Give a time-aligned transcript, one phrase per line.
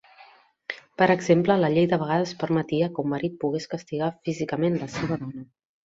[1.01, 5.21] Per exemple, la llei de vegades permetia que un marit pogués castigar físicament la seva
[5.27, 5.51] dona.